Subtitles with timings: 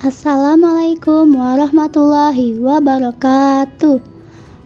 [0.00, 4.00] Assalamualaikum warahmatullahi wabarakatuh.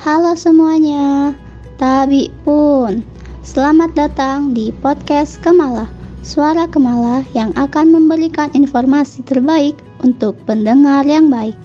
[0.00, 1.36] Halo semuanya,
[1.76, 3.04] Tabi pun.
[3.44, 5.84] Selamat datang di podcast Kemala,
[6.24, 11.60] suara Kemala yang akan memberikan informasi terbaik untuk pendengar yang baik.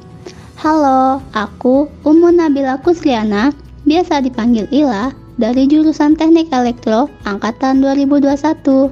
[0.59, 3.55] Halo, aku Umun Nabila Kusliana,
[3.87, 8.91] biasa dipanggil Ila, dari jurusan Teknik Elektro angkatan 2021.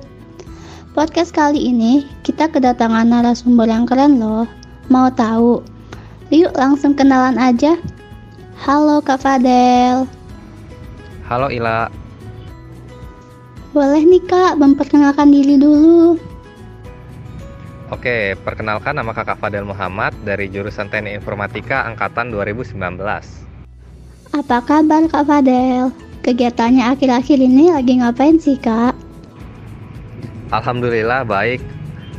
[0.96, 4.48] Podcast kali ini kita kedatangan narasumber yang keren loh.
[4.92, 5.64] Mau tahu?
[6.36, 7.79] Yuk langsung kenalan aja.
[8.60, 10.04] Halo Kak Fadel.
[11.32, 11.88] Halo Ila.
[13.71, 16.20] Boleh nih Kak memperkenalkan diri dulu.
[17.88, 22.76] Oke, perkenalkan nama Kakak Fadel Muhammad dari jurusan Teknik Informatika angkatan 2019.
[24.36, 25.87] Apa kabar Kak Fadel?
[26.20, 28.92] Kegiatannya akhir-akhir ini lagi ngapain sih Kak?
[30.51, 31.64] Alhamdulillah baik.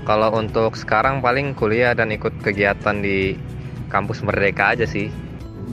[0.02, 3.38] Kalau untuk sekarang paling kuliah dan ikut kegiatan di
[3.86, 5.06] kampus Merdeka aja sih.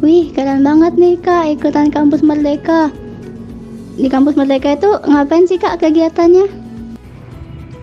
[0.06, 2.94] Wih, keren banget nih Kak ikutan kampus Merdeka.
[3.98, 6.45] Di kampus Merdeka itu ngapain sih Kak kegiatannya?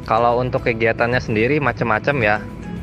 [0.06, 2.36] Kalau untuk kegiatannya sendiri macam-macam ya.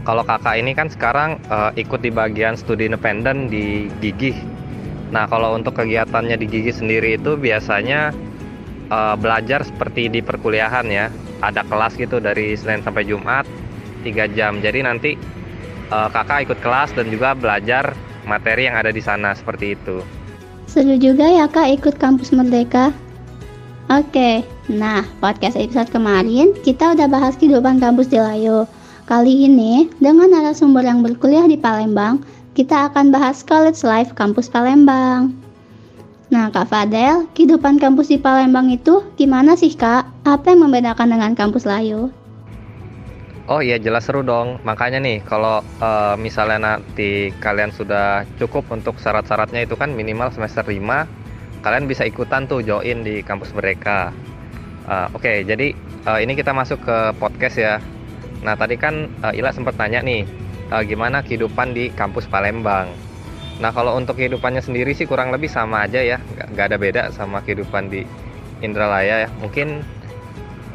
[0.03, 4.35] Kalau kakak ini kan sekarang uh, ikut di bagian studi independen di Gigi.
[5.15, 8.11] Nah, kalau untuk kegiatannya di Gigi sendiri itu biasanya
[8.93, 11.09] uh, belajar seperti di perkuliahan ya
[11.41, 13.49] ada kelas gitu dari Senin sampai Jumat
[14.05, 15.17] 3 jam jadi nanti
[15.89, 17.97] uh, kakak ikut kelas dan juga belajar
[18.29, 20.05] materi yang ada di sana seperti itu
[20.69, 22.93] seru juga ya kak ikut kampus Merdeka
[23.91, 28.63] Oke, nah podcast episode kemarin kita udah bahas kehidupan kampus di Layo.
[29.03, 32.23] Kali ini dengan narasumber yang berkuliah di Palembang,
[32.55, 35.35] kita akan bahas college life kampus Palembang.
[36.33, 40.25] Nah, Kak Fadel, kehidupan kampus di Palembang itu gimana sih, Kak?
[40.25, 42.09] Apa yang membedakan dengan kampus Layu?
[43.45, 44.57] Oh iya, jelas seru dong.
[44.65, 50.65] Makanya nih, kalau uh, misalnya nanti kalian sudah cukup untuk syarat-syaratnya itu kan minimal semester
[50.65, 54.09] 5, kalian bisa ikutan tuh join di kampus mereka.
[54.89, 55.77] Uh, Oke, okay, jadi
[56.09, 57.77] uh, ini kita masuk ke podcast ya.
[58.41, 60.25] Nah, tadi kan uh, Ila sempat tanya nih,
[60.73, 63.12] uh, gimana kehidupan di kampus Palembang.
[63.63, 66.19] Nah kalau untuk kehidupannya sendiri sih kurang lebih sama aja ya,
[66.51, 68.03] nggak, ada beda sama kehidupan di
[68.59, 69.29] Indralaya ya.
[69.39, 69.79] Mungkin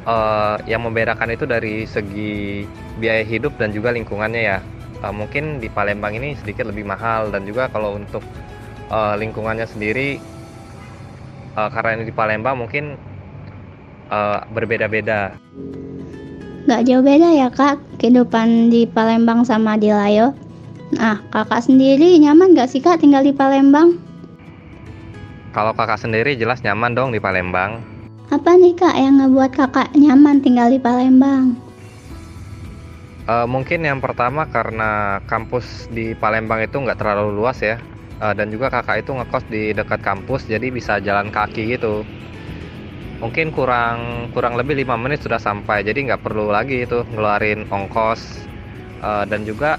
[0.09, 2.65] uh, yang membedakan itu dari segi
[2.97, 4.59] biaya hidup dan juga lingkungannya ya.
[5.05, 8.25] Uh, mungkin di Palembang ini sedikit lebih mahal dan juga kalau untuk
[8.89, 10.17] uh, lingkungannya sendiri
[11.61, 12.97] uh, karena ini di Palembang mungkin
[14.09, 15.37] uh, berbeda-beda.
[16.65, 20.48] Gak jauh beda ya kak kehidupan di Palembang sama di Layo.
[20.89, 24.01] Nah, kakak sendiri nyaman gak sih kak tinggal di Palembang?
[25.53, 27.85] Kalau kakak sendiri jelas nyaman dong di Palembang.
[28.33, 31.57] Apa nih kak yang ngebuat kakak nyaman tinggal di Palembang?
[33.29, 37.77] Uh, mungkin yang pertama karena kampus di Palembang itu nggak terlalu luas ya.
[38.25, 42.01] Uh, dan juga kakak itu ngekos di dekat kampus jadi bisa jalan kaki gitu.
[43.21, 48.49] Mungkin kurang kurang lebih lima menit sudah sampai jadi nggak perlu lagi itu ngeluarin ongkos
[49.05, 49.77] uh, dan juga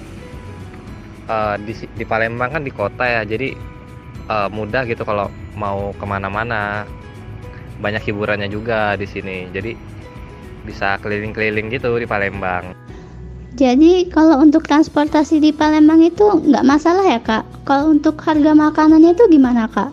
[1.29, 3.53] uh, di, di Palembang kan di kota ya jadi
[4.27, 6.89] uh, mudah gitu kalau mau ke mana-mana.
[7.79, 9.71] Banyak hiburannya juga di sini jadi
[10.67, 12.75] bisa keliling-keliling gitu di Palembang.
[13.55, 17.43] Jadi kalau untuk transportasi di Palembang itu nggak masalah ya kak?
[17.63, 19.91] Kalau untuk harga makanannya itu gimana kak?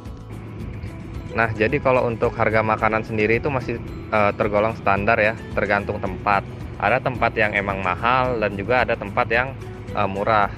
[1.37, 3.77] Nah, jadi kalau untuk harga makanan sendiri itu masih
[4.09, 6.41] uh, tergolong standar ya, tergantung tempat.
[6.81, 9.53] Ada tempat yang emang mahal dan juga ada tempat yang
[9.93, 10.49] uh, murah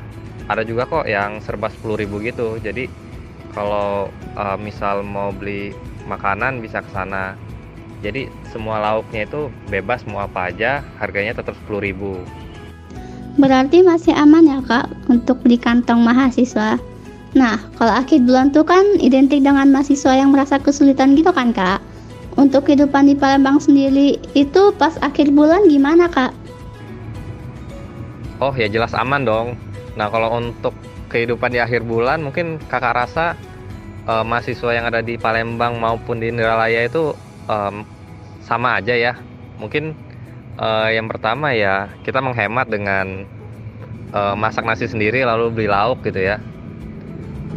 [0.48, 2.56] ada juga kok yang serba 10.000 gitu.
[2.58, 2.88] Jadi
[3.52, 5.76] kalau uh, misal mau beli
[6.08, 7.36] makanan bisa ke sana.
[8.00, 12.48] Jadi semua lauknya itu bebas mau apa aja harganya tetap 10.000
[13.38, 16.76] berarti masih aman ya kak untuk di kantong mahasiswa.
[17.38, 21.78] Nah kalau akhir bulan tuh kan identik dengan mahasiswa yang merasa kesulitan gitu kan kak?
[22.34, 26.34] Untuk kehidupan di Palembang sendiri itu pas akhir bulan gimana kak?
[28.42, 29.48] Oh ya jelas aman dong
[29.98, 30.70] Nah kalau untuk
[31.10, 33.34] kehidupan di akhir bulan mungkin kakak rasa
[34.06, 37.18] uh, mahasiswa yang ada di Palembang maupun di Indralaya itu
[37.50, 37.82] um,
[38.38, 39.18] sama aja ya.
[39.58, 39.98] Mungkin
[40.62, 43.26] uh, yang pertama ya kita menghemat dengan
[44.14, 46.38] uh, masak nasi sendiri lalu beli lauk gitu ya.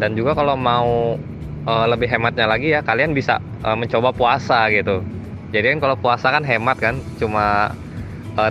[0.02, 1.22] Dan juga kalau mau
[1.70, 5.06] uh, lebih hematnya lagi ya kalian bisa uh, mencoba puasa gitu.
[5.54, 7.76] Jadi kan kalau puasa kan hemat kan, cuma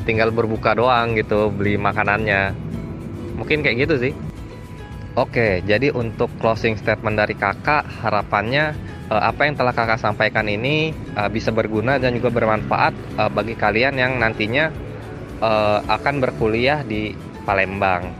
[0.04, 2.52] tinggal berbuka doang gitu beli makanannya
[3.40, 4.12] mungkin kayak gitu sih
[5.19, 8.78] Oke, jadi untuk closing statement dari kakak, harapannya
[9.10, 13.58] uh, apa yang telah kakak sampaikan ini uh, bisa berguna dan juga bermanfaat uh, bagi
[13.58, 14.70] kalian yang nantinya
[15.42, 17.10] uh, akan berkuliah di
[17.42, 18.14] Palembang.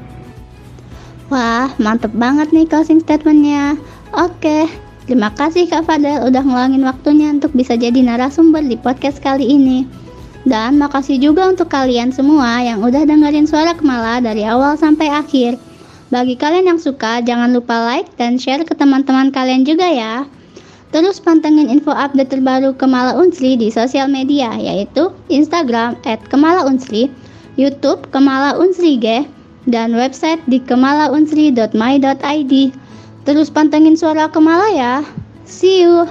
[1.31, 3.79] Wah, mantep banget nih closing statementnya.
[4.11, 4.67] Oke,
[5.07, 9.87] terima kasih Kak Fadel udah ngeluangin waktunya untuk bisa jadi narasumber di podcast kali ini.
[10.49, 15.61] Dan makasih juga untuk kalian semua yang udah dengerin suara Kemala dari awal sampai akhir.
[16.11, 20.25] Bagi kalian yang suka, jangan lupa like dan share ke teman-teman kalian juga ya.
[20.91, 27.07] Terus pantengin info update terbaru Kemala Unsri di sosial media, yaitu Instagram at Kemala Unsri,
[27.55, 29.23] Youtube Kemala Unsri G,
[29.71, 32.55] dan website di kemalaunsri.my.id.
[33.23, 35.07] Terus pantengin suara Kemala ya.
[35.47, 36.11] See you.